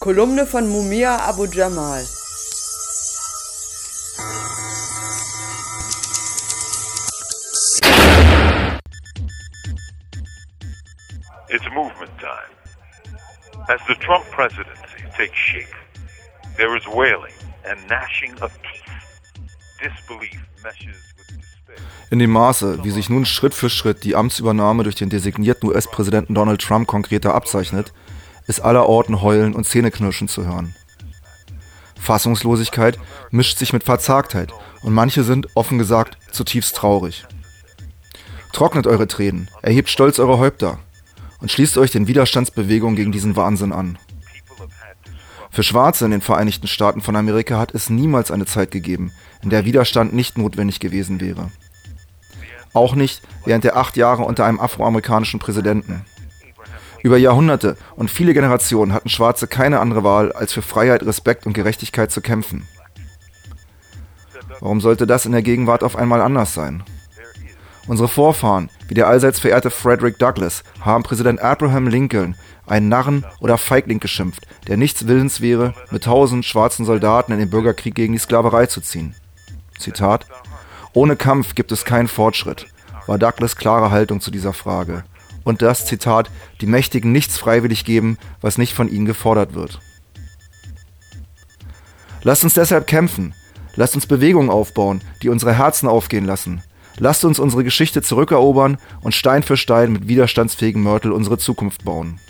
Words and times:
Kolumne 0.00 0.46
von 0.46 0.68
Mumia 0.68 1.16
Abu 1.26 1.46
Jamal. 1.46 2.00
It's 11.48 11.64
movement 11.74 12.12
time. 12.20 12.54
As 13.68 13.80
the 13.88 13.94
Trump 13.96 14.24
presidency 14.30 15.02
takes 15.16 15.36
shape, 15.36 15.66
there 16.56 16.76
is 16.76 16.86
wailing 16.86 17.34
and 17.68 17.76
gnashing 17.88 18.40
of 18.40 18.52
teeth. 18.62 19.42
Disbelief 19.82 20.38
meshes 20.62 20.96
with 21.16 21.26
despair. 21.36 21.76
In 22.10 22.20
dem 22.20 22.30
Maße, 22.30 22.84
wie 22.84 22.90
sich 22.92 23.10
nun 23.10 23.26
Schritt 23.26 23.52
für 23.52 23.68
Schritt 23.68 24.04
die 24.04 24.14
Amtsübernahme 24.14 24.84
durch 24.84 24.94
den 24.94 25.10
designierten 25.10 25.68
US-Präsidenten 25.68 26.34
Donald 26.34 26.62
Trump 26.62 26.86
konkreter 26.86 27.34
abzeichnet, 27.34 27.92
ist 28.48 28.60
allerorten 28.60 29.22
Heulen 29.22 29.54
und 29.54 29.64
Zähneknirschen 29.64 30.26
zu 30.26 30.44
hören. 30.44 30.74
Fassungslosigkeit 32.00 32.98
mischt 33.30 33.58
sich 33.58 33.72
mit 33.72 33.84
Verzagtheit 33.84 34.52
und 34.82 34.94
manche 34.94 35.22
sind, 35.22 35.48
offen 35.54 35.78
gesagt, 35.78 36.18
zutiefst 36.32 36.74
traurig. 36.74 37.26
Trocknet 38.52 38.86
eure 38.86 39.06
Tränen, 39.06 39.50
erhebt 39.62 39.90
stolz 39.90 40.18
eure 40.18 40.38
Häupter 40.38 40.78
und 41.40 41.50
schließt 41.50 41.78
euch 41.78 41.90
den 41.90 42.08
Widerstandsbewegungen 42.08 42.96
gegen 42.96 43.12
diesen 43.12 43.36
Wahnsinn 43.36 43.72
an. 43.72 43.98
Für 45.50 45.62
Schwarze 45.62 46.04
in 46.04 46.10
den 46.10 46.20
Vereinigten 46.20 46.66
Staaten 46.66 47.00
von 47.00 47.16
Amerika 47.16 47.58
hat 47.58 47.74
es 47.74 47.90
niemals 47.90 48.30
eine 48.30 48.46
Zeit 48.46 48.70
gegeben, 48.70 49.12
in 49.42 49.50
der 49.50 49.64
Widerstand 49.64 50.14
nicht 50.14 50.38
notwendig 50.38 50.80
gewesen 50.80 51.20
wäre. 51.20 51.50
Auch 52.74 52.94
nicht 52.94 53.22
während 53.44 53.64
der 53.64 53.76
acht 53.76 53.96
Jahre 53.96 54.24
unter 54.24 54.44
einem 54.44 54.60
afroamerikanischen 54.60 55.40
Präsidenten. 55.40 56.04
Über 57.02 57.16
Jahrhunderte 57.16 57.76
und 57.96 58.10
viele 58.10 58.34
Generationen 58.34 58.92
hatten 58.92 59.08
Schwarze 59.08 59.46
keine 59.46 59.80
andere 59.80 60.04
Wahl, 60.04 60.32
als 60.32 60.52
für 60.52 60.62
Freiheit, 60.62 61.04
Respekt 61.04 61.46
und 61.46 61.52
Gerechtigkeit 61.52 62.10
zu 62.10 62.20
kämpfen. 62.20 62.66
Warum 64.60 64.80
sollte 64.80 65.06
das 65.06 65.24
in 65.24 65.32
der 65.32 65.42
Gegenwart 65.42 65.84
auf 65.84 65.96
einmal 65.96 66.20
anders 66.20 66.54
sein? 66.54 66.82
Unsere 67.86 68.08
Vorfahren, 68.08 68.68
wie 68.88 68.94
der 68.94 69.06
allseits 69.06 69.40
verehrte 69.40 69.70
Frederick 69.70 70.18
Douglass, 70.18 70.62
haben 70.80 71.04
Präsident 71.04 71.40
Abraham 71.40 71.86
Lincoln 71.86 72.36
einen 72.66 72.88
Narren 72.88 73.24
oder 73.40 73.56
Feigling 73.56 74.00
geschimpft, 74.00 74.46
der 74.66 74.76
nichts 74.76 75.06
willens 75.06 75.40
wäre, 75.40 75.72
mit 75.90 76.04
tausend 76.04 76.44
schwarzen 76.44 76.84
Soldaten 76.84 77.32
in 77.32 77.38
den 77.38 77.48
Bürgerkrieg 77.48 77.94
gegen 77.94 78.12
die 78.12 78.18
Sklaverei 78.18 78.66
zu 78.66 78.82
ziehen. 78.82 79.14
Zitat: 79.78 80.26
Ohne 80.92 81.16
Kampf 81.16 81.54
gibt 81.54 81.72
es 81.72 81.86
keinen 81.86 82.08
Fortschritt, 82.08 82.66
war 83.06 83.16
Douglas 83.16 83.56
klare 83.56 83.90
Haltung 83.90 84.20
zu 84.20 84.30
dieser 84.30 84.52
Frage. 84.52 85.04
Und 85.48 85.62
das 85.62 85.86
Zitat: 85.86 86.30
Die 86.60 86.66
Mächtigen 86.66 87.10
nichts 87.10 87.38
freiwillig 87.38 87.86
geben, 87.86 88.18
was 88.42 88.58
nicht 88.58 88.74
von 88.74 88.86
ihnen 88.86 89.06
gefordert 89.06 89.54
wird. 89.54 89.80
Lasst 92.22 92.44
uns 92.44 92.52
deshalb 92.52 92.86
kämpfen. 92.86 93.34
Lasst 93.74 93.94
uns 93.94 94.06
Bewegungen 94.06 94.50
aufbauen, 94.50 95.00
die 95.22 95.30
unsere 95.30 95.54
Herzen 95.54 95.88
aufgehen 95.88 96.26
lassen. 96.26 96.62
Lasst 96.98 97.24
uns 97.24 97.38
unsere 97.38 97.64
Geschichte 97.64 98.02
zurückerobern 98.02 98.76
und 99.00 99.14
Stein 99.14 99.42
für 99.42 99.56
Stein 99.56 99.90
mit 99.90 100.06
widerstandsfähigen 100.06 100.82
Mörtel 100.82 101.12
unsere 101.12 101.38
Zukunft 101.38 101.82
bauen. 101.82 102.20